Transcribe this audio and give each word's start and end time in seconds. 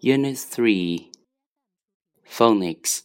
Unit 0.00 0.38
3 0.38 1.10
Phonics. 2.24 3.02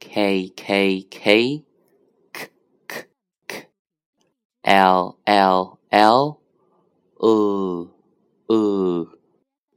K 0.00 0.48
K 0.48 1.02
K 1.02 1.64
K 2.32 2.48
K 2.88 3.04
K. 3.46 3.66
L 4.64 5.16
L 5.28 5.78
L 5.92 6.40
U 7.22 7.90
U 8.50 9.18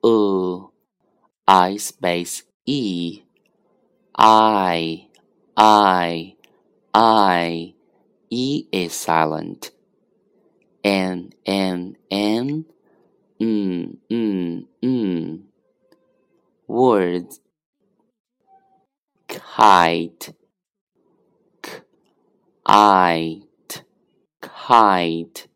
U. 0.03 0.71
I 1.47 1.77
space 1.77 2.41
E. 2.65 3.21
I 4.17 5.07
I 5.55 6.35
I. 6.91 7.73
E 8.31 8.65
is 8.71 8.93
silent. 8.93 9.69
N 10.83 11.33
N 11.45 11.97
N. 12.09 12.65
Mm 13.39 13.97
mm 14.09 14.65
mm 14.83 15.08
words 16.79 17.41
kite 19.27 20.33
kite 22.65 23.83
kite. 24.41 25.47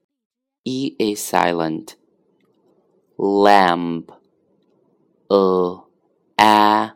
E 0.65 0.95
is 0.99 1.23
silent. 1.23 1.95
Lamp. 3.17 4.12
A 5.29 5.77
a. 6.39 6.93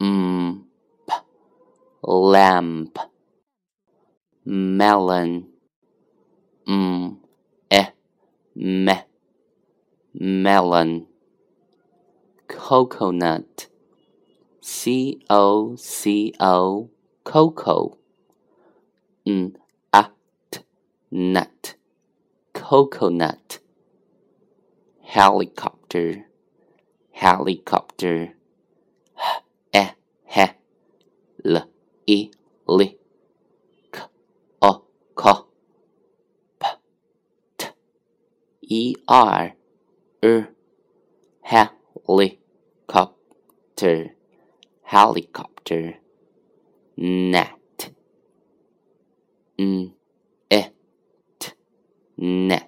M. 0.00 0.66
P. 1.08 1.14
Lamp. 2.02 2.98
Melon. 4.44 5.48
M. 6.68 7.18
E. 7.72 7.82
Me 8.54 8.96
melon 10.18 11.06
coconut. 12.48 13.68
C 14.60 15.20
o 15.28 15.76
c 15.76 16.32
o 16.40 16.88
cocoa. 17.24 17.96
N 19.26 19.56
a 19.92 20.10
t 20.50 20.60
nut. 21.10 21.74
Coconut. 22.52 23.58
Helicopter. 25.02 26.24
Helicopter. 27.10 28.34
H 29.14 29.42
e 29.72 29.84
h 30.26 30.54
l 31.44 31.56
i 32.06 32.30
l 32.66 32.80
k 33.90 33.98
o 34.60 34.72
k 35.14 35.22
p 36.58 36.66
t 37.56 37.60
e 38.60 38.94
r 39.06 39.54
er 40.22 40.56
helicopter 42.06 43.96
helicopter 44.82 45.98
net 46.96 47.92
n 49.58 49.92
e 50.50 50.62
t 51.38 51.52
net 52.16 52.65